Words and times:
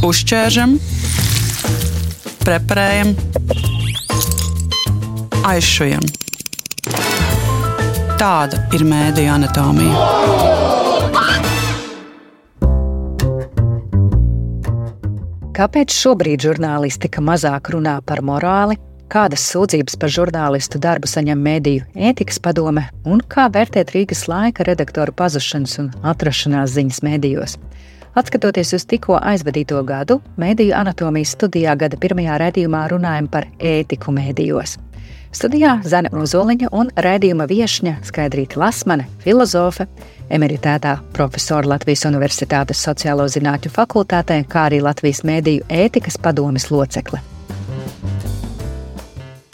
Uzķēršam, 0.00 0.78
preparējam, 2.40 3.10
aizšujam. 5.44 6.06
Tāda 8.16 8.62
ir 8.72 8.84
mēdīņa 8.88 9.34
anatomija. 9.34 10.06
Kāpēc 15.60 15.92
šobrīd 15.92 16.48
žurnālistika 16.48 17.20
mazāk 17.20 17.68
runā 17.76 17.98
par 18.00 18.24
morāli, 18.24 18.80
kādas 19.12 19.44
sūdzības 19.52 20.00
par 20.00 20.16
žurnālistu 20.16 20.80
darbu 20.80 21.12
saņem 21.12 21.44
mediju 21.44 21.84
ētikas 21.92 22.40
padome 22.40 22.86
un 23.04 23.20
kā 23.20 23.50
vērtēt 23.52 23.92
Rīgas 23.92 24.24
laika 24.32 24.64
redaktoru 24.64 25.12
pazušanas 25.12 25.76
un 25.84 25.92
atrašanās 26.00 26.72
ziņas 26.78 27.04
medijos? 27.04 27.60
Atskatoties 28.14 28.72
uz 28.74 28.84
tikko 28.90 29.20
aizvadīto 29.22 29.78
gadu, 29.86 30.18
Mēdīju 30.40 30.74
anatomijas 30.74 31.36
studijā 31.36 31.76
gada 31.78 31.98
pirmajā 32.00 32.40
raidījumā 32.42 32.80
runājam 32.90 33.28
par 33.30 33.46
ētiku 33.58 34.10
mēdījos. 34.16 34.78
Studijā 35.30 35.76
Zana 35.86 36.10
Ozoliņa 36.18 36.72
un 36.74 36.88
raidījuma 36.98 37.46
viesņa 37.46 38.00
Skaidrīta 38.08 38.58
Lasmane, 38.58 39.06
filozofe, 39.22 39.86
emeritētā 40.26 40.96
profesora 41.14 41.76
Latvijas 41.76 42.02
Universitātes 42.10 42.82
sociālo 42.82 43.28
zinātņu 43.30 43.70
fakultātē, 43.76 44.40
kā 44.50 44.66
arī 44.66 44.82
Latvijas 44.82 45.22
mēdīju 45.22 45.68
ētikas 45.70 46.18
padomes 46.18 46.66
locekle. 46.74 47.22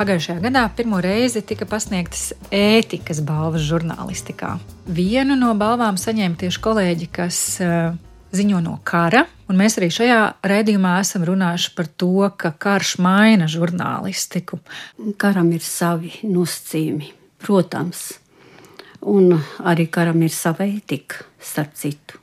Pagājušajā 0.00 0.40
gadā 0.48 0.64
pirmo 0.76 1.02
reizi 1.04 1.44
tika 1.44 1.68
pasniegtas 1.68 2.32
ētikas 2.52 3.20
balvas 3.24 3.68
žurnālistikā. 3.68 4.56
Vienu 4.88 5.36
no 5.36 5.52
balvām 5.60 6.00
saņēma 6.00 6.40
tieši 6.40 6.64
kolēģi, 6.64 7.12
kas 7.20 7.44
uh, 7.64 7.94
ziņo 8.34 8.60
no 8.64 8.78
kara. 8.84 9.24
Un 9.46 9.58
mēs 9.60 9.78
arī 9.78 9.90
šajā 9.94 10.20
raidījumā 10.46 10.96
esam 11.02 11.24
runājuši 11.28 11.72
par 11.76 11.88
to, 12.00 12.28
ka 12.38 12.50
karš 12.50 12.96
maina 13.04 13.46
žurnālistiku. 13.50 14.58
Karam 15.20 15.52
ir 15.54 15.62
savi 15.62 16.12
nosacījumi, 16.26 17.12
protams, 17.44 18.08
un 19.06 19.36
arī 19.62 19.86
karam 19.92 20.24
ir 20.26 20.34
sava 20.34 20.66
etika, 20.66 21.22
starp 21.38 21.78
citu. 21.78 22.22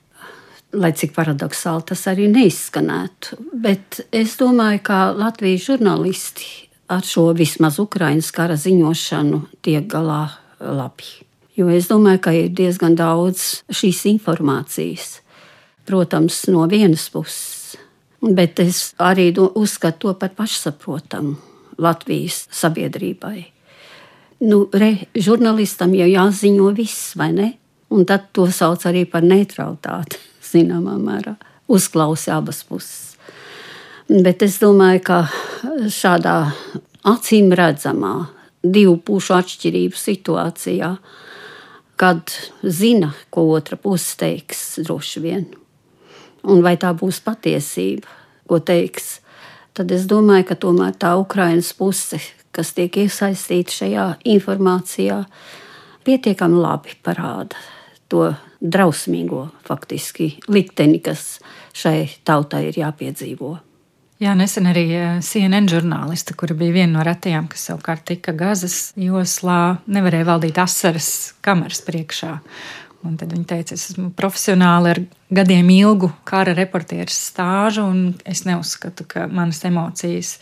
Lai 0.74 0.90
cik 0.98 1.14
paradoxāli 1.14 1.86
tas 1.92 2.02
arī 2.10 2.26
neizskanētu, 2.34 3.38
bet 3.62 4.02
es 4.12 4.34
domāju, 4.40 4.82
ka 4.90 5.02
Latvijas 5.14 5.68
žurnālisti 5.70 6.48
ar 6.92 7.06
šo 7.06 7.28
vismaz 7.38 7.78
Ukraiņas 7.80 8.32
kara 8.34 8.58
ziņošanu 8.60 9.44
tiek 9.64 9.86
galā 9.90 10.26
labi. 10.60 11.24
Jo 11.54 11.70
es 11.70 11.86
domāju, 11.92 12.24
ka 12.26 12.34
ir 12.34 12.50
diezgan 12.50 12.98
daudz 12.98 13.62
šīs 13.70 14.08
informācijas, 14.10 15.20
protams, 15.86 16.48
no 16.48 16.68
vienas 16.68 17.10
puses, 17.12 17.78
bet 18.22 18.60
es 18.64 18.94
arī 19.02 19.32
uzskatu 19.38 20.08
to 20.08 20.14
par 20.20 20.32
pašsaprotamu 20.38 21.36
Latvijas 21.78 22.48
sabiedrībai. 22.54 23.40
Nu, 24.44 24.68
re, 24.74 25.08
žurnālistam 25.16 25.94
jau 25.96 26.08
jāziņo 26.08 26.70
viss, 26.76 27.14
vai 27.20 27.32
ne? 27.34 27.50
Un 27.94 28.06
tad 28.10 28.30
to 28.36 28.46
sauc 28.52 28.84
arī 28.90 29.06
par 29.10 29.26
neutralitāti, 29.26 30.20
zināmā 30.54 30.98
mērā. 31.00 31.36
Uzklausa 31.72 32.38
abas 32.38 32.62
puses. 32.68 33.14
Bet 34.10 34.44
es 34.44 34.60
domāju, 34.62 35.02
ka 35.08 35.20
šādā 35.90 36.38
acīm 37.08 37.54
redzamā 37.56 38.28
divu 38.64 38.98
pušu 39.00 39.38
atšķirību 39.38 39.98
situācijā, 39.98 40.92
kad 42.00 42.36
zina, 42.64 43.14
ko 43.32 43.48
otra 43.56 43.80
puse 43.80 44.18
teiks, 44.20 44.66
droši 44.84 45.24
vien 45.24 45.46
un 46.44 46.64
vai 46.66 46.76
tā 46.80 46.94
būs 46.98 47.22
patiesība, 47.26 48.08
ko 48.50 48.60
teiks. 48.60 49.20
Tad 49.74 49.92
es 49.96 50.06
domāju, 50.10 50.50
ka 50.52 50.60
tomēr 50.60 50.96
tā 51.00 51.16
Ukraiņas 51.18 51.74
puse, 51.80 52.20
kas 52.54 52.74
tiek 52.78 53.04
iesaistīta 53.06 53.74
šajā 53.74 54.08
informācijā, 54.36 55.24
pietiekami 56.06 56.60
labi 56.62 56.98
parāda 57.04 57.58
to 58.12 58.30
drausmīgo 58.62 59.48
faktiski 59.66 60.36
likteni, 60.48 61.02
kas 61.04 61.40
šai 61.74 62.06
tautai 62.28 62.68
ir 62.70 62.84
jāpiedzīvo. 62.84 63.56
Jā, 64.22 64.36
nesen 64.40 64.70
arī 64.70 64.84
eh, 64.96 65.16
CNN 65.26 65.68
žurnāliste, 65.68 66.36
kura 66.38 66.56
bija 66.56 66.78
viena 66.78 67.00
no 67.00 67.04
retajām, 67.04 67.50
kas 67.52 67.66
savukārt 67.68 68.06
tika 68.08 68.32
Gazas 68.38 68.94
joslā, 69.00 69.80
nevarēja 69.90 70.30
valdīt 70.30 70.60
asaras 70.62 71.10
kameras 71.44 71.82
priekšā. 71.84 72.38
Un 73.04 73.18
tad 73.20 73.34
viņa 73.36 73.48
teica, 73.50 73.76
es 73.76 73.90
esmu 73.92 74.14
profesionāli 74.16 74.92
ar 74.94 75.00
gadiem 75.36 75.68
ilgu 75.74 76.08
kara 76.28 76.54
reportieru 76.56 77.12
stāžu, 77.12 77.84
un 77.84 78.14
es 78.24 78.46
neuzskatu, 78.48 79.04
ka 79.10 79.26
manas 79.28 79.60
emocijas 79.68 80.38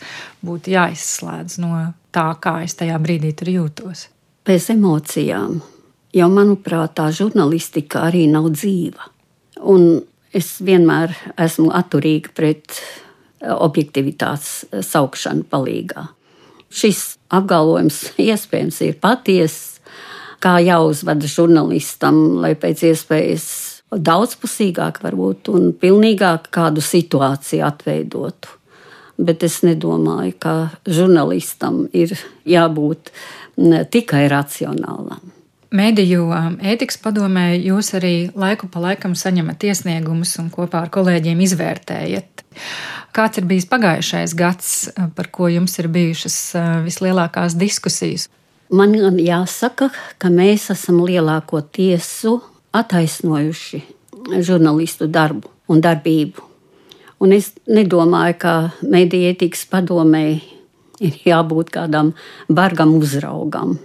būtu 0.46 0.76
jāizslēdz 0.76 1.58
no 1.64 1.72
tā, 2.14 2.28
kā 2.38 2.60
es 2.62 2.78
tajā 2.78 3.00
brīdī 3.02 3.32
tur 3.34 3.50
jūtos. 3.50 4.06
Bez 4.46 4.68
emocijām 4.70 5.58
jau, 6.14 6.30
manuprāt, 6.30 6.94
tā 6.98 7.08
žurnālistika 7.14 8.06
arī 8.08 8.28
nav 8.30 8.52
dzīva. 8.54 9.10
Un 9.66 10.02
es 10.34 10.54
vienmēr 10.64 11.14
esmu 11.40 11.70
atturīga 11.74 12.32
pret 12.36 12.78
objektivitātes 13.42 14.86
saukšanu 14.86 15.48
palīgā. 15.50 16.06
Šis 16.72 17.16
apgalvojums 17.32 18.04
iespējams 18.30 18.80
ir 18.86 18.98
patiess, 19.02 19.71
kā 20.42 20.56
jāuzvada 20.62 21.28
žurnālistam, 21.30 22.18
lai 22.42 22.54
pēc 22.58 22.86
iespējas 22.90 23.46
daudzpusīgāk 23.92 25.02
varbūt 25.04 25.52
un 25.52 25.70
pilnīgāk 25.76 26.48
kādu 26.54 26.84
situāciju 26.84 27.66
atveidotu. 27.68 28.58
Bet 29.22 29.44
es 29.44 29.60
nedomāju, 29.62 30.32
ka 30.40 30.54
žurnālistam 30.88 31.84
ir 31.92 32.16
jābūt 32.48 33.12
tikai 33.92 34.24
racionālam. 34.32 35.20
Mēdīju 35.72 36.24
um, 36.28 36.56
ētikas 36.68 36.98
padomē 37.00 37.54
jūs 37.56 37.94
arī 37.96 38.28
laiku 38.36 38.68
pa 38.68 38.82
laikam 38.82 39.14
saņemat 39.16 39.64
iesniegumus 39.70 40.34
un 40.42 40.50
kopā 40.52 40.82
ar 40.84 40.90
kolēģiem 40.92 41.40
izvērtējat. 41.46 42.44
Kāds 43.16 43.40
ir 43.40 43.46
bijis 43.48 43.68
pagājušais 43.70 44.34
gads, 44.36 44.74
par 45.16 45.30
ko 45.32 45.48
jums 45.48 45.78
ir 45.80 45.88
bijušas 45.92 46.36
uh, 46.58 46.68
vislielākās 46.84 47.56
diskusijas? 47.60 48.28
Man 48.72 48.94
jāsaka, 48.96 49.90
ka 50.16 50.30
mēs 50.32 50.70
esam 50.72 51.02
lielāko 51.04 51.60
tiesu 51.60 52.38
attaisnojuši 52.72 53.82
žurnālistu 54.40 55.08
darbu 55.12 55.50
un 55.68 55.82
darbību. 55.84 56.46
Un 57.22 57.34
es 57.36 57.52
nedomāju, 57.68 58.38
ka 58.40 58.54
medijētikas 58.80 59.66
padomēji 59.70 60.40
ir 61.04 61.18
jābūt 61.26 61.70
kādam 61.74 62.14
bargam 62.48 62.94
uzraugam 62.96 63.76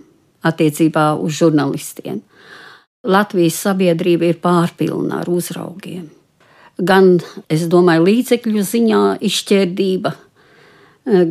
attiecībā 0.48 1.10
uz 1.20 1.36
žurnālistiem. 1.42 2.22
Latvijas 3.08 3.60
sabiedrība 3.68 4.32
ir 4.32 4.40
pārpilna 4.42 5.22
ar 5.22 5.30
uzraugiem. 5.32 6.08
Gan, 6.78 7.18
es 7.50 7.68
domāju, 7.68 8.06
līdzekļu 8.08 8.64
ziņā 8.72 9.04
izšķērdība, 9.26 10.16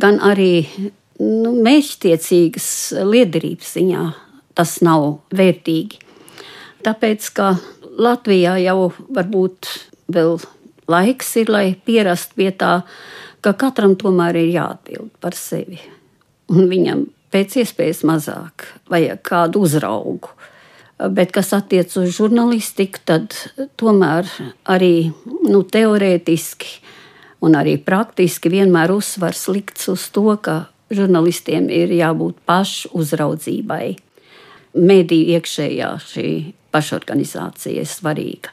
gan 0.02 0.20
arī 0.24 0.66
nu, 1.20 1.52
mērķtiecīgas 1.64 2.68
liederības 3.06 3.72
ziņā 3.78 4.04
tas 4.56 4.78
nav 4.84 5.06
vērtīgi. 5.36 6.00
Tāpēc, 6.86 7.28
ka 7.36 7.56
Latvijā 7.96 8.56
jau 8.62 8.90
varbūt 9.16 9.68
vēl 10.12 10.38
laiks 10.90 11.34
ir, 11.40 11.50
lai 11.52 11.66
pierastu 11.86 12.38
pie 12.40 12.50
tā, 12.54 12.80
ka 13.44 13.54
katram 13.58 13.96
tomēr 13.98 14.38
ir 14.40 14.52
jāatbild 14.54 15.12
par 15.22 15.36
sevi. 15.38 15.80
Un 16.52 16.68
viņam 16.70 17.06
pēc 17.34 17.58
iespējas 17.62 18.04
mazāk 18.06 18.68
vajag 18.92 19.22
kādu 19.26 19.64
uzraugu. 19.66 20.30
Bet, 20.96 21.32
kas 21.34 21.50
attiecas 21.52 21.98
uz 22.00 22.14
žurnālistiku, 22.16 23.02
tad 23.04 23.34
tomēr 23.76 24.30
arī 24.72 25.10
nu, 25.44 25.60
teorētiski 25.60 26.70
un 27.44 27.58
arī 27.58 27.76
praktiski 27.82 28.48
vienmēr 28.54 28.94
uzsvars 28.94 29.44
likts 29.52 29.90
uz 29.92 30.06
to, 30.14 30.30
ka 30.40 30.62
žurnālistiem 30.92 31.70
ir 31.72 31.94
jābūt 31.94 32.42
pašu 32.46 32.92
uzraudzībai. 32.98 33.96
Mediju 34.76 35.38
iekšējā 35.38 35.94
šī 36.04 36.28
pašorganizācija 36.74 37.82
ir 37.82 37.88
svarīga. 37.88 38.52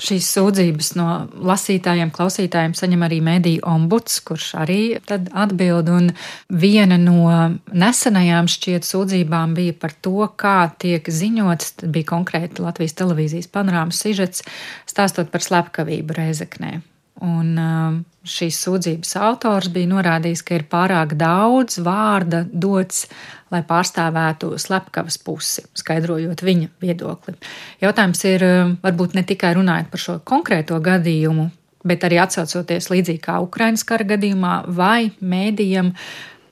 Šīs 0.00 0.30
sūdzības 0.32 0.94
no 0.96 1.06
lasītājiem, 1.44 2.08
klausītājiem 2.14 2.72
saņem 2.78 3.02
arī 3.04 3.18
mediju 3.24 3.66
ombuds, 3.68 4.16
kurš 4.24 4.54
arī 4.62 4.80
atbild. 5.12 5.90
Un 5.92 6.08
viena 6.48 6.96
no 7.00 7.34
nesenajām 7.68 8.48
šķiet 8.48 8.88
sūdzībām 8.88 9.52
bija 9.58 9.76
par 9.76 9.92
to, 10.00 10.24
kā 10.40 10.70
tiek 10.80 11.04
ziņots. 11.04 11.84
Bija 11.92 12.14
konkrēti 12.14 12.64
Latvijas 12.64 12.96
televīzijas 12.96 13.52
panorāmas 13.52 14.00
sižets, 14.00 14.46
stāstot 14.88 15.28
par 15.28 15.44
slepkavību 15.44 16.16
Reizeknē. 16.16 16.78
Un 17.20 17.52
um, 17.60 17.96
šīs 18.24 18.56
sūdzības 18.64 19.10
autors 19.20 19.68
bija 19.72 19.90
norādījis, 19.90 20.42
ka 20.46 20.56
ir 20.56 20.64
pārāk 20.72 21.12
daudz 21.20 21.76
vārda 21.84 22.46
dots, 22.48 23.04
lai 23.52 23.60
pārstāvētu 23.66 24.54
slepkavas 24.60 25.18
pusi, 25.20 25.66
skaidrojot 25.76 26.40
viņa 26.46 26.70
viedokli. 26.80 27.36
Jautājums 27.84 28.24
ir, 28.30 28.44
um, 28.46 28.74
varbūt 28.84 29.18
ne 29.18 29.24
tikai 29.28 29.52
runājot 29.58 29.90
par 29.92 30.04
šo 30.04 30.16
konkrēto 30.24 30.80
gadījumu, 30.84 31.50
bet 31.84 32.06
arī 32.08 32.20
atsaucoties 32.22 32.88
līdzīgi 32.92 33.22
kā 33.24 33.36
Ukraiņas 33.44 33.84
kara 33.88 34.06
gadījumā, 34.14 34.54
vai 34.76 35.10
mēdījam, 35.20 35.92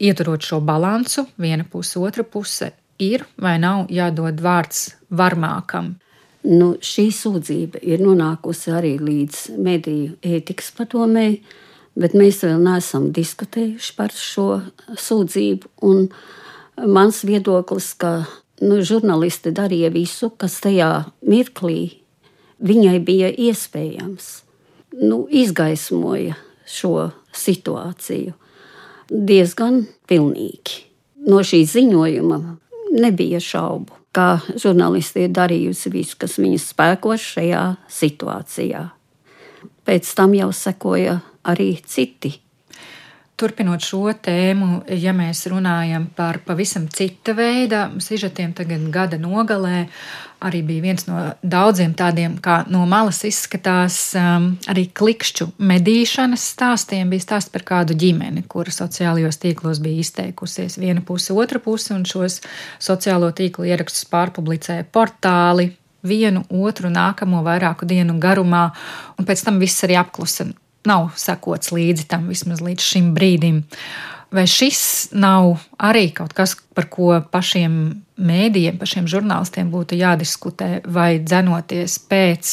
ieturot 0.05 0.45
šo 0.45 0.61
balansu, 0.65 1.27
viena 1.41 1.65
puse, 1.65 1.97
otra 1.99 2.25
puse, 2.29 2.71
ir 3.03 3.25
vai 3.41 3.57
nav 3.63 3.89
jādod 3.93 4.43
vārds 4.43 4.91
varmākam. 5.11 5.97
Nu, 6.47 6.77
šī 6.79 7.09
sūdzība 7.15 7.81
ir 7.83 8.03
nonākusi 8.05 8.71
arī 8.71 8.95
līdz 9.03 9.59
mediju 9.59 10.15
ētikas 10.23 10.71
padomēji, 10.77 11.41
bet 11.99 12.15
mēs 12.15 12.45
vēl 12.47 12.61
neesam 12.63 13.09
diskutējuši 13.15 13.95
par 13.99 14.15
šo 14.15 14.61
sūdzību. 14.95 15.73
Mans 16.87 17.25
viedoklis, 17.27 17.91
ka 17.99 18.13
nu, 18.63 18.79
žurnālisti 18.87 19.51
darīja 19.55 19.91
visu, 19.91 20.31
kas 20.31 20.61
tajā 20.63 21.09
mirklī 21.27 21.99
viņai 22.63 22.99
bija 23.03 23.33
iespējams, 23.35 24.31
nu, 25.03 25.25
izgaismoja 25.27 26.39
šo 26.69 27.11
situāciju 27.35 28.35
diezgan 29.11 29.87
pilnīgi. 30.09 30.85
No 31.29 31.43
šī 31.45 31.65
ziņojuma 31.69 32.39
nebija 32.95 33.41
šaubu, 33.43 33.98
ka 34.13 34.41
žurnālisti 34.57 35.27
ir 35.27 35.35
darījusi 35.37 35.93
visu, 35.93 36.17
kas 36.21 36.39
viņas 36.41 36.71
spēkos 36.73 37.25
šajā 37.37 37.65
situācijā. 37.93 38.85
Pēc 39.89 40.13
tam 40.17 40.35
jau 40.37 40.51
sekoja 40.53 41.21
arī 41.49 41.75
citi 41.87 42.35
Turpinot 43.39 43.85
šo 43.87 44.11
tēmu, 44.19 44.81
ja 44.99 45.13
mēs 45.15 45.45
runājam 45.47 46.09
par 46.17 46.41
pavisam 46.43 46.89
cita 46.91 47.37
veida 47.39 47.85
sižetiem, 48.03 48.51
tagad 48.59 48.89
gada 48.91 49.15
nogalē, 49.23 49.85
arī 50.43 50.65
bija 50.67 50.83
viens 50.89 51.07
no 51.07 51.21
daudziem 51.47 51.95
tādiem, 51.95 52.35
kā 52.43 52.65
no 52.67 52.83
malas 52.91 53.23
izskatās, 53.29 54.01
um, 54.19 54.51
arī 54.67 54.89
klikšķu 54.91 55.53
medīšanas 55.71 56.49
stāstiem. 56.57 57.15
Bija 57.15 57.29
stāsts 57.29 57.55
par 57.55 57.63
kādu 57.71 57.95
ģimeni, 57.99 58.43
kura 58.51 58.75
sociālajos 58.75 59.39
tīklos 59.39 59.79
bija 59.87 60.03
izteikusies 60.03 60.81
viena 60.83 61.07
puse, 61.07 61.31
otra 61.31 61.63
puse, 61.63 61.95
un 61.95 62.03
šos 62.11 62.41
sociālo 62.83 63.31
tīklu 63.31 63.71
ierakstus 63.71 64.11
pārpublicēja 64.11 64.91
portāli 64.91 65.77
vienu, 66.03 66.43
otru, 66.51 66.91
nākamo 66.91 67.47
vairāku 67.47 67.87
dienu 67.87 68.19
garumā, 68.19 68.71
un 69.15 69.31
pēc 69.31 69.47
tam 69.47 69.63
viss 69.63 69.87
arī 69.87 70.03
apklusa 70.03 70.51
nav 70.87 71.13
sekots 71.19 71.73
līdzi 71.75 72.09
tam 72.11 72.29
vismaz 72.31 72.63
līdz 72.65 72.85
šim 72.85 73.13
brīdim. 73.17 73.63
Vai 74.35 74.45
šis 74.51 75.09
nav 75.17 75.65
arī 75.81 76.11
kaut 76.13 76.35
kas, 76.37 76.53
par 76.77 76.91
ko 76.93 77.15
pašiem 77.33 77.79
mēdījiem, 78.21 78.77
pašiem 78.81 79.09
žurnālistiem 79.09 79.71
būtu 79.73 79.97
jādiskutē, 79.97 80.83
vai 80.85 81.17
dzenoties 81.23 81.97
pēc, 82.11 82.53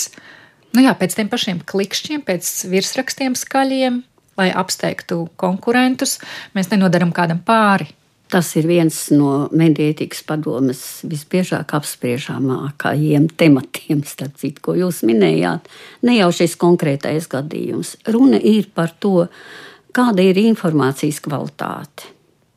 nu 0.77 0.86
jā, 0.86 0.95
pēc 0.95 1.18
tiem 1.18 1.31
pašiem 1.31 1.60
klikšķiem, 1.68 2.24
pēc 2.24 2.54
virsrakstiem 2.72 3.36
skaļiem, 3.36 4.00
lai 4.39 4.50
apsteigtu 4.56 5.25
konkurentus, 5.39 6.19
mēs 6.56 6.72
nenodaram 6.72 7.12
kādam 7.16 7.44
pāri? 7.44 7.92
Tas 8.31 8.50
ir 8.57 8.66
viens 8.66 8.95
no 9.13 9.45
mediētikas 9.54 10.24
padomes 10.25 10.80
visbiežāk 11.06 11.75
apspriežamākajiem 11.77 13.27
tematiem, 13.38 14.01
starp 14.07 14.39
citu, 14.42 14.63
ko 14.66 14.74
jūs 14.80 15.04
minējāt. 15.06 15.69
Ne 16.07 16.18
jau 16.18 16.31
šis 16.33 16.57
konkrētais 16.62 17.30
gadījums. 17.30 17.94
Runa 18.10 18.39
ir 18.42 18.72
par 18.74 18.95
to, 19.00 19.27
kāda 19.94 20.25
ir 20.25 20.39
informācijas 20.42 21.22
kvalitāte. 21.24 22.10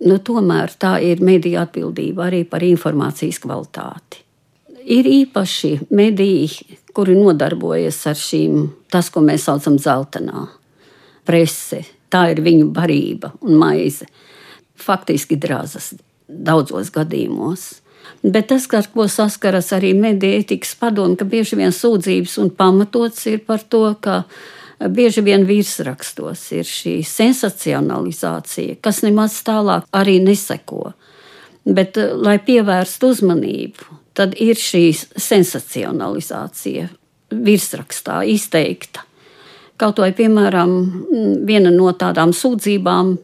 Nu, 0.08 0.16
tomēr 0.22 0.72
tā 0.78 0.94
ir 1.04 1.20
mediju 1.26 1.60
atbildība 1.60 2.28
arī 2.28 2.44
par 2.48 2.64
informācijas 2.64 3.40
kvalitāti. 3.42 4.22
Ir 4.88 5.04
īpaši 5.04 5.72
mediji, 5.92 6.78
kuri 6.96 7.18
nodarbojas 7.18 7.98
ar 8.08 8.16
šīm, 8.16 8.62
tas, 8.88 9.10
ko 9.12 9.20
mēs 9.26 9.44
saucam 9.50 9.76
par 9.76 9.84
zeltainā 9.84 10.46
prese. 11.28 11.82
Tā 12.08 12.30
ir 12.32 12.40
viņu 12.40 12.70
barība 12.72 13.34
un 13.44 13.58
maize 13.60 14.06
faktiski 14.82 15.38
drāzas 15.40 15.92
daudzos 16.28 16.92
gadījumos. 16.94 17.68
Bet 18.22 18.48
tas, 18.50 18.66
ar 18.74 18.86
ko 18.92 19.06
saskaras 19.10 19.70
arī 19.76 19.92
medītikas 19.94 20.74
padomu, 20.80 21.16
ka 21.18 21.26
bieži 21.28 21.58
vien 21.60 21.74
sūdzības 21.74 22.38
un 22.42 22.50
pamatots 22.50 23.26
ir 23.30 23.42
par 23.46 23.62
to, 23.62 23.84
ka 24.00 24.24
bieži 24.78 25.22
vien 25.26 25.44
virsrakstos 25.46 26.44
ir 26.56 26.66
šī 26.66 26.98
sensacionalizācija, 27.06 28.78
kas 28.82 29.02
nemaz 29.06 29.38
tālāk 29.46 29.86
arī 29.92 30.18
neseko. 30.24 30.92
Bet, 31.68 31.98
eh, 31.98 32.14
lai 32.14 32.38
pievērstu 32.38 33.12
uzmanību, 33.12 33.98
tad 34.14 34.34
ir 34.40 34.56
šī 34.56 34.90
sensacionalizācija 35.16 36.88
virsrakstā 37.30 38.22
izteikta. 38.26 39.04
Kaut 39.78 40.00
vai, 40.02 40.10
piemēram, 40.12 40.70
viena 41.46 41.70
no 41.70 41.92
tādām 41.92 42.32
sūdzībām 42.34 43.18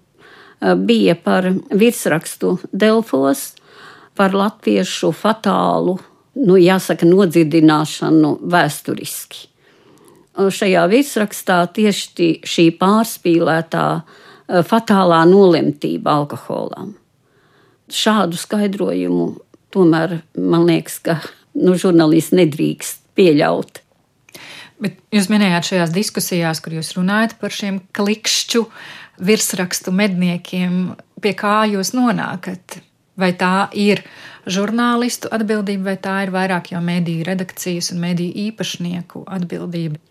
bija 0.77 1.15
par 1.19 1.51
virsrakstu 1.71 2.57
Delfos, 2.73 3.53
par 4.15 4.35
latviešu 4.35 5.11
fatālu, 5.17 5.99
nu, 6.39 6.57
jāsaka, 6.59 7.07
nodzirdināšanu 7.09 8.37
vēsturiski. 8.51 9.49
Un 10.41 10.51
šajā 10.51 10.83
virsrakstā 10.91 11.61
tieši 11.77 12.29
šī 12.43 12.67
pārspīlētā 12.81 13.87
eh, 13.95 14.63
fatālā 14.67 15.23
nolemtība 15.31 16.17
alkoholam. 16.19 16.95
Šādu 17.95 18.39
skaidrojumu 18.41 19.29
tomēr 19.75 20.21
man 20.39 20.67
liekas, 20.69 20.99
ka 21.05 21.19
nu, 21.55 21.77
žurnālists 21.79 22.35
nedrīkst 22.35 23.03
pieļaut. 23.19 23.84
Bet 24.85 24.99
jūs 25.15 25.31
minējāt 25.33 25.71
šajās 25.71 25.93
diskusijās, 25.95 26.61
kur 26.61 26.75
jūs 26.77 26.93
runājat 26.99 27.39
par 27.41 27.55
šiem 27.55 27.79
klikšķu 27.97 28.67
virsrakstu 29.25 29.95
medniekiem, 29.97 30.75
pie 31.25 31.33
kā 31.39 31.63
jūs 31.71 31.95
nonākat? 31.97 32.83
Vai 33.17 33.31
tā 33.39 33.71
ir 33.79 34.03
žurnālistu 34.51 35.31
atbildība, 35.33 35.93
vai 35.93 35.97
tā 36.03 36.17
ir 36.27 36.33
vairāk 36.35 36.73
jau 36.75 36.83
mediju 36.85 37.25
redakcijas 37.25 37.93
un 37.95 38.03
mediju 38.03 38.35
īpašnieku 38.51 39.23
atbildība? 39.37 40.03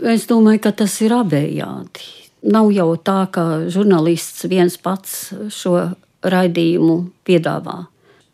Es 0.00 0.24
domāju, 0.30 0.62
ka 0.64 0.72
tas 0.80 0.94
ir 1.04 1.12
abējādi. 1.16 2.06
Nav 2.52 2.70
jau 2.72 2.88
tā, 2.96 3.18
ka 3.32 3.66
žurnālists 3.72 4.46
viens 4.48 4.78
pats 4.80 5.34
šo 5.52 5.74
raidījumu 6.24 6.96
piedāvā. 7.26 7.82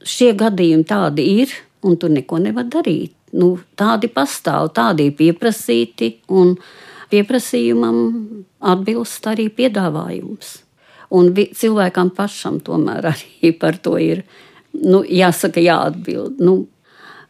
Šie 0.02 0.32
gadījumi 0.38 0.86
tādi 0.86 1.26
ir, 1.40 1.54
un 1.82 1.98
tur 1.98 2.12
neko 2.12 2.38
nevar 2.42 2.70
darīt. 2.70 3.14
Nu, 3.32 3.54
tādi 3.78 4.10
pastāv, 4.12 4.72
tādi 4.76 5.08
ir 5.08 5.16
pieprasīti. 5.16 6.10
Un, 6.36 6.56
pieprasījumam 7.12 7.96
atbilst 8.72 9.26
arī 9.28 9.48
piedāvājums. 9.52 10.58
Un 11.12 11.32
cilvēkam 11.36 12.12
pašam 12.16 12.60
tomēr 12.64 13.08
arī 13.12 13.52
par 13.60 13.78
to 13.84 13.98
ir 14.00 14.24
nu, 14.72 15.02
jāsaka, 15.04 15.62
jāatbild. 15.62 16.40
Nu, 16.40 16.62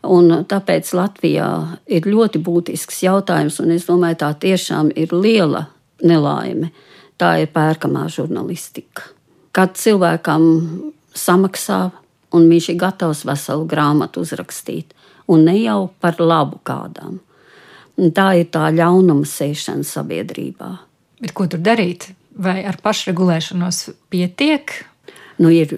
un 0.07 0.33
tāpēc 0.49 0.93
Latvijā 0.99 1.51
ir 1.91 2.07
ļoti 2.11 2.43
būtisks 2.43 3.03
jautājums, 3.07 3.59
un 3.63 3.75
es 3.75 3.89
domāju, 3.91 4.23
tā 4.23 4.33
tiešām 4.47 4.93
ir 4.99 5.15
liela 5.15 5.67
nelaime. 6.03 6.73
Tā 7.21 7.37
ir 7.43 7.51
pērkamā 7.55 8.09
žurnālistika. 8.11 9.05
Kad 9.55 9.77
cilvēkam 9.79 10.45
samaksā, 11.15 11.91
un 12.33 12.49
viņš 12.51 12.71
ir 12.73 12.81
gatavs 12.81 13.25
veselu 13.29 13.67
grāmatu 13.69 14.23
uzrakstīt, 14.25 14.95
un 15.29 15.45
ne 15.49 15.57
jau 15.61 15.91
par 16.01 16.21
labu 16.21 16.61
kādam. 16.67 17.21
Tā 17.97 18.33
ir 18.41 18.49
tā 18.53 18.71
ļaunuma 18.73 19.29
sēšana 19.29 19.85
sabiedrībā. 19.85 20.71
Bet 21.23 21.35
ko 21.37 21.47
tur 21.47 21.61
darīt? 21.63 22.09
Vai 22.33 22.63
ar 22.65 22.79
pašregulēšanos 22.83 23.85
pietiek? 24.11 24.73
Nu, 25.39 25.53
ir 25.53 25.77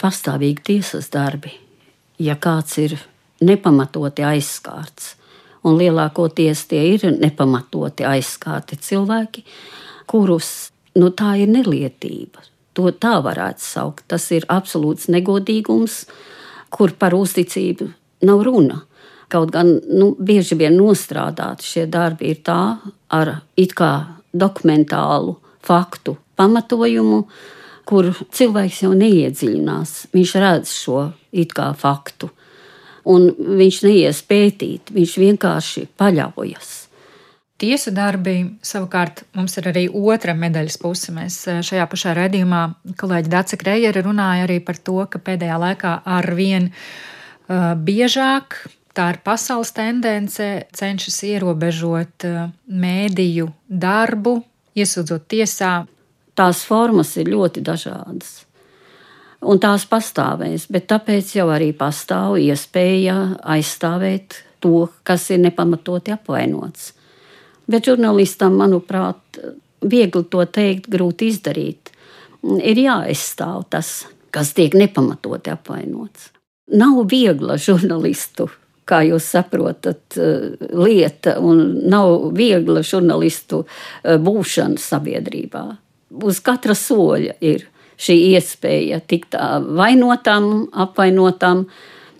pastāvīgi 0.00 0.64
tiesas 0.72 1.10
darbi. 1.12 1.52
Ja 2.20 2.36
kāds 2.40 2.76
ir 2.80 2.96
nepamatoti 3.44 4.24
aizskārts, 4.24 5.14
un 5.64 5.78
lielākoties 5.80 6.66
tie 6.68 6.82
ir 6.94 7.06
nepamatoti 7.12 8.04
aizskārti 8.08 8.76
cilvēki, 8.80 9.44
kurus 10.10 10.70
nu, 10.98 11.12
tā 11.16 11.36
ir 11.40 11.52
nelietība. 11.52 12.49
To 12.78 12.90
tā 12.94 13.16
varētu 13.24 13.64
saukt. 13.64 14.04
Tas 14.10 14.28
ir 14.34 14.46
absolūts 14.48 15.08
negodīgums, 15.10 16.04
kur 16.70 16.94
par 16.98 17.16
uzticību 17.18 17.90
nav 18.28 18.44
runa. 18.46 18.82
Kaut 19.30 19.52
gan 19.54 19.76
nu, 19.86 20.12
bieži 20.18 20.58
vien 20.58 20.74
nostrādāti 20.78 21.66
šie 21.66 21.86
darbi 21.90 22.32
ir 22.32 22.42
tā 22.46 22.80
ar 23.14 23.36
it 23.58 23.74
kā 23.78 23.92
dokumentālu 24.34 25.36
faktu 25.66 26.16
pamatojumu, 26.38 27.24
kur 27.86 28.10
cilvēks 28.10 28.84
jau 28.84 28.92
neiedziļinās. 28.98 29.94
Viņš 30.14 30.34
redz 30.42 30.74
šo 30.82 31.08
it 31.30 31.54
kā 31.54 31.70
faktu, 31.78 32.30
un 33.10 33.30
viņš 33.60 33.82
neies 33.86 34.22
pētīt, 34.26 34.94
viņš 34.94 35.16
vienkārši 35.24 35.86
paļaujas. 35.98 36.79
Tiesu 37.60 37.92
darbi 37.92 38.34
savukārt 38.64 39.26
mums 39.36 39.58
ir 39.60 39.66
arī 39.68 39.82
otra 39.92 40.32
medaļas 40.32 40.78
puse. 40.80 41.12
Mēs 41.12 41.36
eh, 41.50 41.60
šajā 41.66 41.84
pašā 41.92 42.14
redzījumā 42.16 42.60
kolēģi 43.00 43.32
Dāca 43.32 43.58
Krejera 43.60 44.02
runāja 44.06 44.46
arī 44.46 44.60
par 44.64 44.78
to, 44.80 44.96
ka 45.12 45.20
pēdējā 45.20 45.58
laikā 45.60 45.90
ar 46.08 46.28
vien 46.38 46.70
uh, 46.70 47.74
biežāk 47.76 48.62
tā 48.96 49.10
ir 49.12 49.18
pasaules 49.24 49.74
tendence, 49.76 50.46
cenšas 50.72 51.18
ierobežot 51.28 52.26
uh, 52.28 52.46
mēdīju 52.64 53.50
darbu, 53.68 54.38
iesūdzot 54.80 55.26
tiesā. 55.28 55.74
Tās 56.40 56.62
formas 56.64 57.12
ir 57.20 57.28
ļoti 57.28 57.60
dažādas. 57.66 58.30
Un 59.44 59.60
tās 59.60 59.84
pastāvēs, 59.88 60.64
bet 60.72 60.86
tāpēc 60.88 61.34
jau 61.36 61.46
arī 61.52 61.74
pastāv 61.76 62.38
iespēja 62.40 63.18
aizstāvēt 63.52 64.38
to, 64.64 64.88
kas 65.04 65.28
ir 65.32 65.44
nepamatoti 65.44 66.16
apvainots. 66.16 66.94
Bet 67.70 67.86
žurnālistam, 67.86 68.56
manuprāt, 68.58 69.38
viegli 69.80 70.24
to 70.30 70.44
teikt, 70.46 70.88
grūti 70.90 71.30
izdarīt. 71.30 71.92
Ir 72.42 72.80
jāaizstāv 72.80 73.66
tas, 73.70 73.92
kas 74.34 74.54
tiek 74.56 74.74
nepamatoti 74.78 75.52
apvainots. 75.52 76.30
Nav 76.70 77.02
viegla 77.10 77.56
žurnālistu, 77.60 78.48
kā 78.88 79.02
jūs 79.06 79.26
saprotat, 79.34 80.16
lieta, 80.74 81.36
un 81.42 81.62
nav 81.90 82.30
viegla 82.36 82.82
žurnālistu 82.86 83.64
eh, 83.66 84.18
būšana 84.18 84.80
sabiedrībā. 84.80 85.64
Uz 86.26 86.40
katra 86.42 86.74
soļa 86.74 87.36
ir 87.44 87.68
šī 88.00 88.16
iespēja 88.34 89.00
tikt 89.06 89.36
vainotam, 89.78 90.66
apvainotam, 90.72 91.66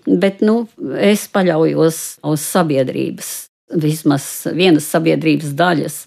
bet 0.05 0.43
nu, 0.45 0.65
es 0.95 1.25
paļaujos 1.33 2.01
uz 2.31 2.45
sabiedrības, 2.45 3.31
vismaz 3.73 4.47
vienas 4.57 4.89
sabiedrības 4.91 5.55
daļas 5.57 6.03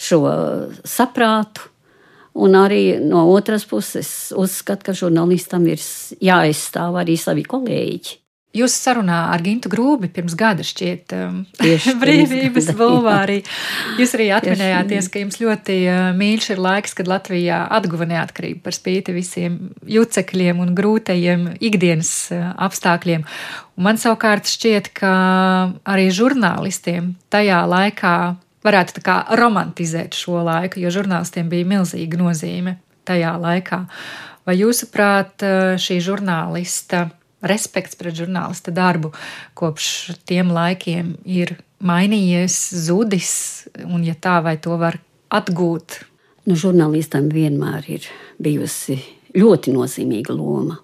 šo 0.00 0.20
saprātu 0.88 1.70
Un 2.34 2.56
arī 2.58 2.96
no 2.98 3.28
otras 3.30 3.62
puses 3.70 4.08
uzskatu, 4.34 4.88
ka 4.88 4.92
žurnālistam 4.98 5.68
ir 5.70 5.78
jāaizstāv 6.18 6.98
arī 6.98 7.14
savi 7.20 7.44
kolēģi. 7.46 8.16
Jūsu 8.54 8.76
sarunā 8.78 9.16
ar 9.34 9.42
Gintu 9.42 9.66
Grūbi 9.72 10.06
pirms 10.14 10.36
gada 10.38 10.62
šķiet 10.62 11.10
um, 11.16 11.40
brīvības 12.02 12.68
bulvārī. 12.78 13.40
Jūs 13.98 14.12
arī 14.14 14.28
atminējāties, 14.36 15.08
ka 15.10 15.22
jums 15.24 15.40
ļoti 15.42 15.78
uh, 15.88 16.02
mīļš 16.14 16.52
ir 16.54 16.62
laiks, 16.62 16.94
kad 16.94 17.10
Latvijā 17.10 17.64
atguva 17.74 18.06
neatkarību 18.12 18.62
par 18.62 18.76
spīti 18.76 19.16
visiem 19.16 19.56
jucekļiem 19.90 20.62
un 20.62 20.70
grūtajiem 20.78 21.48
ikdienas 21.58 22.12
uh, 22.30 22.52
apstākļiem. 22.68 23.26
Un 23.74 23.88
man 23.88 23.98
savukārt 23.98 24.46
šķiet, 24.46 24.92
ka 25.02 25.10
arī 25.82 26.06
žurnālistiem 26.14 27.16
tajā 27.34 27.58
laikā 27.66 28.14
varētu 28.64 29.02
kā 29.04 29.18
romantizēt 29.34 30.14
šo 30.14 30.44
laiku, 30.46 30.78
jo 30.84 30.94
žurnālistiem 30.94 31.50
bija 31.50 31.66
milzīga 31.74 32.22
nozīme 32.22 32.78
tajā 33.02 33.34
laikā. 33.42 33.82
Vai 34.46 34.56
jūsuprāt, 34.60 35.42
šī 35.80 35.98
žurnālista 36.04 37.08
respekts 37.44 37.98
pret 37.98 38.16
žurnālista 38.16 38.72
darbu 38.74 39.12
kopš 39.58 40.14
tiem 40.28 40.52
laikiem 40.54 41.14
ir 41.24 41.56
mainījies, 41.84 42.56
zudis, 42.86 43.34
un 43.84 44.04
ja 44.06 44.16
tā, 44.16 44.40
vai 44.44 44.56
to 44.60 44.78
var 44.80 44.98
atgūt? 45.34 46.00
Nu, 46.44 46.56
žurnālistam 46.60 47.30
vienmēr 47.32 47.86
ir 47.88 48.08
bijusi 48.42 48.98
ļoti 49.36 49.72
nozīmīga 49.74 50.34
loma. 50.36 50.80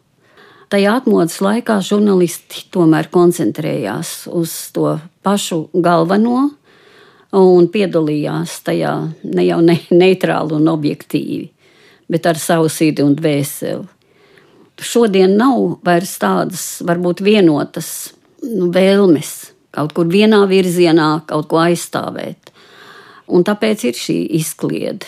Tajā 0.71 0.93
atmodas 1.01 1.41
laikā 1.43 1.81
žurnālisti 1.83 2.69
tomēr 2.73 3.09
koncentrējās 3.11 4.29
uz 4.31 4.53
to 4.73 4.95
pašu 5.27 5.65
galveno, 5.75 6.51
un 7.37 7.67
piedalījās 7.71 8.61
tajā 8.67 8.95
ne 9.27 9.47
jau 9.47 9.61
ne, 9.65 9.77
neitrāli 9.91 10.57
un 10.57 10.71
objektīvi, 10.71 11.49
bet 12.11 12.29
ar 12.31 12.39
savu 12.39 12.71
sirdi 12.71 13.05
un 13.07 13.17
dvēseli. 13.19 13.85
Šodien 14.81 15.37
nav 15.37 15.81
vairs 15.85 16.15
tādas, 16.21 16.65
varbūt 16.87 17.21
vienotas 17.25 18.13
nu, 18.43 18.71
vēlmes 18.73 19.51
kaut 19.75 19.93
kur 19.95 20.09
vienā 20.11 20.43
virzienā, 20.51 21.11
kaut 21.29 21.51
ko 21.51 21.61
aizstāvēt. 21.63 22.51
Un 23.31 23.45
tāpēc 23.47 23.85
ir 23.91 23.99
šī 23.99 24.17
izkliede. 24.41 25.07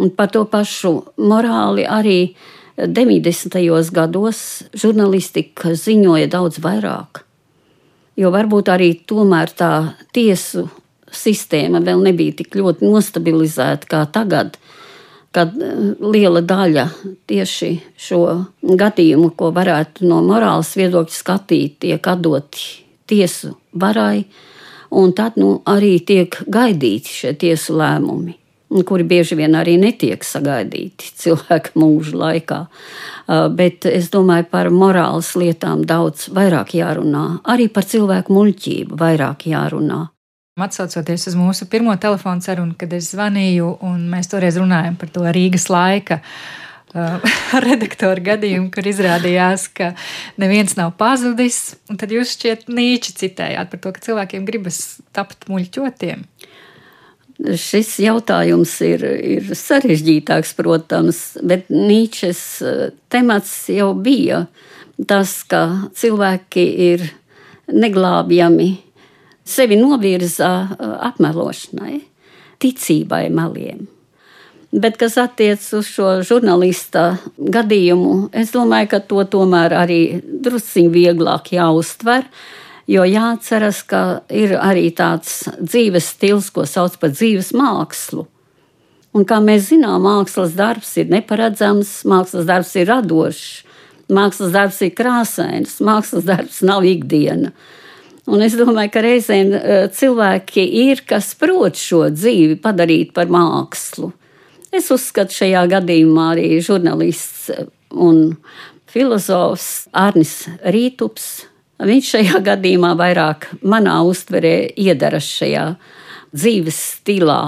Un 0.00 0.10
par 0.16 0.30
to 0.32 0.46
pašu 0.48 0.94
morāli 1.20 1.84
arī 1.84 2.32
90. 2.80 3.60
gados 3.92 4.40
žurnālistika 4.72 5.74
ziņoja 5.76 6.30
daudz 6.32 6.60
vairāk. 6.64 7.24
Jo 8.16 8.32
varbūt 8.32 8.70
arī 8.72 8.94
tomēr 9.06 9.52
tā 9.56 9.72
tiesu 10.16 10.66
sistēma 11.12 11.82
vēl 11.84 12.02
nebija 12.08 12.38
tik 12.40 12.56
ļoti 12.56 12.88
nostabilizēta 12.88 13.88
kā 13.90 14.02
tagad, 14.12 14.56
kad 15.34 15.54
eh, 15.62 15.80
liela 16.00 16.42
daļa 16.42 16.86
tieši 17.30 17.72
šo 17.98 18.22
gadījumu, 18.62 19.32
ko 19.38 19.52
varētu 19.54 20.08
no 20.10 20.20
morāles 20.26 20.72
viedokļa 20.78 21.16
skatīt, 21.16 21.78
tiek 21.86 22.10
atdoti 22.12 22.84
tiesu 23.10 23.54
varai, 23.72 24.24
un 24.90 25.14
tad 25.14 25.38
nu, 25.40 25.60
arī 25.70 25.98
tiek 26.06 26.34
gaidīti 26.50 27.16
šie 27.22 27.34
tiesu 27.38 27.78
lēmumi. 27.78 28.36
Kuri 28.86 29.02
bieži 29.02 29.34
vien 29.34 29.56
arī 29.58 29.72
netiek 29.82 30.22
sagaidīti 30.22 31.10
cilvēka 31.22 31.74
mūža 31.78 32.20
laikā. 32.24 32.60
Eh, 32.66 33.48
bet 33.54 33.86
es 33.90 34.10
domāju, 34.14 34.50
par 34.50 34.70
morāles 34.74 35.34
lietām 35.38 35.86
daudz 35.86 36.28
vairāk 36.34 36.74
jārunā. 36.78 37.26
Arī 37.50 37.70
par 37.72 37.86
cilvēku 37.86 38.34
muļķību 38.34 38.98
vairāk 39.00 39.46
jārunā. 39.50 40.06
Atsaucoties 40.64 41.28
uz 41.30 41.36
mūsu 41.38 41.66
pirmo 41.70 41.94
telefonu 42.00 42.44
sarunu, 42.44 42.74
kad 42.78 42.92
es 42.96 43.12
zvanīju, 43.14 43.76
un 43.86 44.08
mēs 44.12 44.30
toreiz 44.30 44.58
runājām 44.60 44.96
par 45.00 45.10
to 45.14 45.24
Rīgas 45.32 45.68
laika 45.72 46.20
uh, 46.20 47.30
redaktoru 47.68 48.24
gadījumu, 48.30 48.70
kur 48.74 48.88
izrādījās, 48.90 49.68
ka 49.76 49.92
neviens 50.40 50.76
nav 50.78 50.94
pazudis. 51.00 51.76
Tad 51.90 52.12
jūs 52.14 52.34
šķiet 52.36 52.66
nīči 52.72 53.16
citējāt 53.22 53.72
par 53.72 53.82
to, 53.84 53.94
ka 53.96 54.04
cilvēkiem 54.08 54.48
gribas 54.48 55.00
tapt 55.16 55.48
muļķotiem. 55.50 56.26
Šis 57.56 57.94
jautājums 58.04 58.74
ir, 58.84 59.06
ir 59.06 59.54
sarežģītāks, 59.56 60.52
protams, 60.58 61.22
bet 61.40 61.70
Nīčes 61.72 62.42
uh, 62.60 62.82
temats 63.12 63.54
jau 63.72 63.94
bija 63.96 64.44
tas, 65.08 65.38
ka 65.48 65.88
cilvēki 65.96 66.66
ir 66.90 67.06
neglābjami 67.70 68.70
sevi 69.50 69.78
novirza 69.80 70.50
apmelošanai, 71.10 72.00
ticībai 72.62 73.26
meliem. 73.34 73.88
Bet, 74.70 75.00
kas 75.00 75.16
attiecas 75.18 75.66
uz 75.74 75.88
šo 75.90 76.10
žurnālista 76.22 77.16
gadījumu, 77.34 78.30
es 78.30 78.52
domāju, 78.54 78.92
ka 78.92 79.00
to 79.02 79.24
tomēr 79.26 79.74
arī 79.74 80.00
drusciņi 80.22 80.92
vieglāk 80.94 81.50
jāuztver. 81.56 82.28
Jo 82.90 83.02
jāatceras, 83.06 83.82
ka 83.86 84.22
ir 84.34 84.54
arī 84.58 84.88
tāds 84.94 85.44
dzīves 85.58 86.12
stils, 86.14 86.50
ko 86.54 86.66
sauc 86.66 86.96
par 87.02 87.10
dzīves 87.14 87.50
mākslu. 87.54 88.26
Un 89.14 89.26
kā 89.26 89.40
mēs 89.42 89.68
zinām, 89.72 90.06
mākslas 90.06 90.54
darbs 90.58 90.92
ir 91.02 91.10
neparedzams, 91.10 92.00
mākslas 92.06 92.46
darbs 92.46 92.70
ir 92.78 92.86
radošs, 92.90 93.44
mākslas 94.10 94.54
darbs 94.54 94.78
ir 94.86 94.94
krāsains, 94.94 95.78
mākslas 95.82 96.26
darbs 96.30 96.60
nav 96.66 96.86
ikdiena. 96.86 97.50
Un 98.30 98.44
es 98.46 98.54
domāju, 98.54 98.92
ka 98.94 99.02
reizēm 99.02 99.52
eh, 99.56 99.84
cilvēki 99.90 100.62
ir, 100.84 101.02
kas 101.08 101.32
prot 101.38 101.78
šo 101.78 102.04
dzīvi 102.14 102.60
padarīt 102.62 103.10
par 103.16 103.30
mākslu. 103.32 104.12
Es 104.70 104.86
uzskatu, 104.94 105.34
šajā 105.34 105.64
gadījumā 105.72 106.28
arī 106.36 106.50
žurnālists 106.62 107.48
un 107.90 108.36
filozofs 108.90 109.88
Arnis 109.90 110.44
Rītups. 110.62 111.26
Viņš 111.82 112.12
šajā 112.14 112.42
gadījumā 112.52 112.92
vairāk 113.00 113.48
manā 113.66 113.98
uztverē 114.06 114.54
iedaras 114.78 115.26
šajā 115.40 115.66
dzīves 116.30 116.80
stilā, 117.00 117.40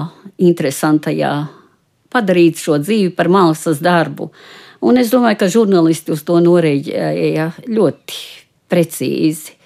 interesantajā, 0.43 1.33
padarīt 2.11 2.59
šo 2.59 2.81
dzīvi 2.83 3.13
par 3.15 3.31
mākslas 3.31 3.79
darbu. 3.79 4.33
Un 4.83 4.99
es 4.99 5.13
domāju, 5.13 5.39
ka 5.39 5.51
žurnālisti 5.53 6.11
uz 6.11 6.27
to 6.27 6.43
norēģēja 6.43 7.51
ļoti 7.71 8.23
precīzi 8.67 9.62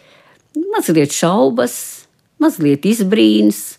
mazliet 0.73 1.13
šaubas, 1.15 1.75
mazliet 2.41 2.85
izbrīns, 2.87 3.77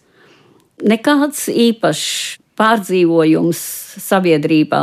nekāds 0.84 1.46
īpašs 1.50 2.38
pārdzīvojums 2.58 3.60
sabiedrībā 4.02 4.82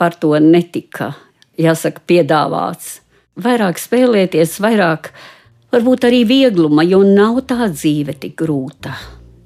par 0.00 0.16
to 0.20 0.34
netika, 0.42 1.14
jāsaka, 1.60 2.02
piedāvāts. 2.06 3.00
Vairāk 3.36 3.80
spēlēties, 3.80 4.56
vairāk 4.64 5.12
varbūt 5.74 6.06
arī 6.08 6.24
viegluma, 6.28 6.84
jo 6.86 7.02
nav 7.06 7.42
tā 7.48 7.68
dzīve 7.72 8.16
tik 8.20 8.38
grūta. 8.42 8.96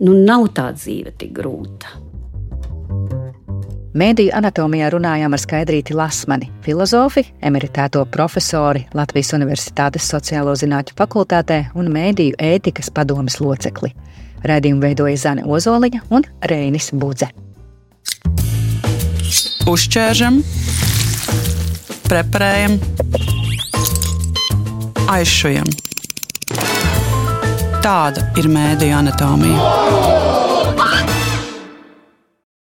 Nu, 0.01 0.15
nav 0.17 0.49
tā 0.57 0.71
dzīve 0.77 1.13
tik 1.21 1.35
grūta. 1.37 2.10
Mēdīju 3.91 4.31
anatomijā 4.39 4.87
runājām 4.95 5.33
ar 5.35 5.41
Skaidrīti 5.43 5.97
Lasmani, 5.99 6.47
filozofi, 6.63 7.25
emeritēto 7.43 8.05
profesori 8.07 8.85
Latvijas 8.95 9.33
Universitātes 9.35 10.07
sociālo 10.13 10.55
zinātņu 10.55 10.95
fakultātē 10.95 11.57
un 11.75 11.91
mēdīju 11.91 12.39
ētikas 12.39 12.93
padomes 12.95 13.41
locekli. 13.43 13.91
Raidījumu 14.47 14.85
veidoja 14.87 15.17
Zane 15.19 15.43
Ozoliņa 15.43 16.05
un 16.15 16.23
Reinis 16.53 16.93
Budze. 16.95 17.33
Uzķēršam, 19.67 20.39
preparējam, 22.07 22.79
aizšujam. 25.19 25.75
Tāda 27.83 28.31
ir 28.39 28.53
mēdīņa 28.55 29.03
anatomija. 29.03 30.20